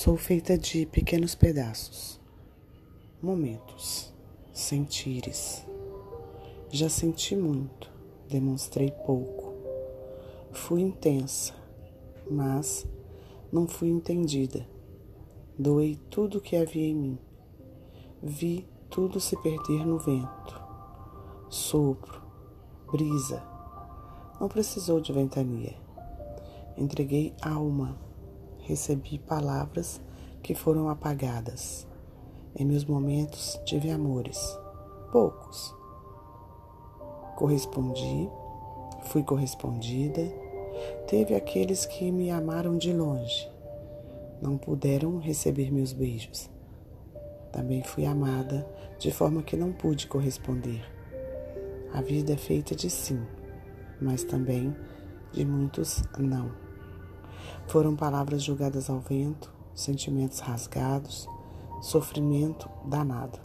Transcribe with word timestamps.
Sou 0.00 0.16
feita 0.16 0.56
de 0.56 0.86
pequenos 0.86 1.34
pedaços, 1.34 2.20
momentos, 3.20 4.14
sentires. 4.52 5.66
Já 6.70 6.88
senti 6.88 7.34
muito, 7.34 7.90
demonstrei 8.28 8.92
pouco. 9.04 9.54
Fui 10.52 10.82
intensa, 10.82 11.52
mas 12.30 12.86
não 13.50 13.66
fui 13.66 13.88
entendida. 13.88 14.64
Doei 15.58 15.96
tudo 16.08 16.38
o 16.38 16.40
que 16.40 16.54
havia 16.54 16.86
em 16.86 16.94
mim. 16.94 17.18
Vi 18.22 18.68
tudo 18.88 19.18
se 19.18 19.36
perder 19.42 19.84
no 19.84 19.98
vento. 19.98 20.62
Sopro, 21.50 22.22
brisa. 22.92 23.42
Não 24.40 24.46
precisou 24.46 25.00
de 25.00 25.12
ventania. 25.12 25.74
Entreguei 26.76 27.34
alma 27.42 28.06
recebi 28.68 29.18
palavras 29.18 29.98
que 30.42 30.54
foram 30.54 30.90
apagadas. 30.90 31.86
Em 32.54 32.66
meus 32.66 32.84
momentos 32.84 33.58
tive 33.64 33.90
amores, 33.90 34.38
poucos. 35.10 35.74
Correspondi, 37.34 38.28
fui 39.04 39.22
correspondida. 39.22 40.20
Teve 41.08 41.34
aqueles 41.34 41.86
que 41.86 42.12
me 42.12 42.30
amaram 42.30 42.76
de 42.76 42.92
longe, 42.92 43.50
não 44.40 44.58
puderam 44.58 45.18
receber 45.18 45.72
meus 45.72 45.92
beijos. 45.94 46.50
Também 47.50 47.82
fui 47.82 48.04
amada 48.04 48.68
de 48.98 49.10
forma 49.10 49.42
que 49.42 49.56
não 49.56 49.72
pude 49.72 50.06
corresponder. 50.06 50.84
A 51.92 52.02
vida 52.02 52.34
é 52.34 52.36
feita 52.36 52.76
de 52.76 52.90
sim, 52.90 53.20
mas 54.00 54.22
também 54.22 54.76
de 55.32 55.44
muitos 55.44 56.02
não. 56.18 56.67
Foram 57.66 57.94
palavras 57.94 58.42
jogadas 58.42 58.88
ao 58.88 58.98
vento, 58.98 59.52
sentimentos 59.74 60.40
rasgados, 60.40 61.28
sofrimento 61.80 62.68
danado. 62.84 63.38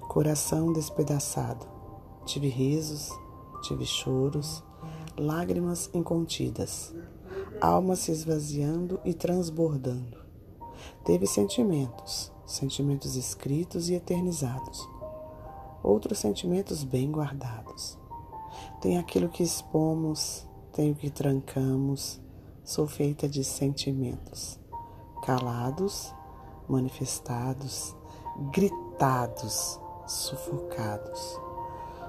Coração 0.00 0.72
despedaçado. 0.72 1.66
Tive 2.24 2.48
risos, 2.48 3.10
tive 3.62 3.84
choros, 3.86 4.62
lágrimas 5.16 5.90
incontidas, 5.94 6.94
alma 7.60 7.96
se 7.96 8.10
esvaziando 8.10 9.00
e 9.04 9.14
transbordando. 9.14 10.18
Teve 11.04 11.26
sentimentos, 11.26 12.32
sentimentos 12.46 13.16
escritos 13.16 13.88
e 13.88 13.94
eternizados, 13.94 14.88
outros 15.82 16.18
sentimentos 16.18 16.84
bem 16.84 17.10
guardados. 17.10 17.98
Tem 18.80 18.98
aquilo 18.98 19.28
que 19.28 19.42
expomos, 19.42 20.46
tem 20.72 20.92
o 20.92 20.94
que 20.94 21.10
trancamos, 21.10 22.20
Sou 22.62 22.86
feita 22.86 23.26
de 23.26 23.42
sentimentos 23.42 24.60
calados, 25.24 26.14
manifestados, 26.68 27.96
gritados, 28.52 29.80
sufocados. 30.06 31.40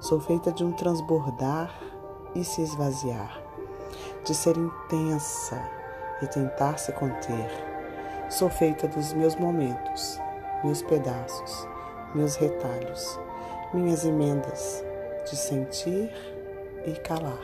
Sou 0.00 0.20
feita 0.20 0.52
de 0.52 0.64
um 0.64 0.72
transbordar 0.72 1.72
e 2.34 2.44
se 2.44 2.60
esvaziar, 2.60 3.40
de 4.24 4.34
ser 4.34 4.56
intensa 4.56 5.62
e 6.20 6.26
tentar 6.26 6.76
se 6.78 6.92
conter. 6.92 7.48
Sou 8.28 8.50
feita 8.50 8.88
dos 8.88 9.12
meus 9.12 9.36
momentos, 9.36 10.18
meus 10.64 10.82
pedaços, 10.82 11.66
meus 12.14 12.34
retalhos, 12.34 13.18
minhas 13.72 14.04
emendas 14.04 14.84
de 15.30 15.36
sentir 15.36 16.10
e 16.84 16.92
calar, 17.00 17.42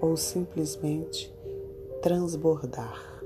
ou 0.00 0.16
simplesmente 0.16 1.36
transbordar. 2.08 3.17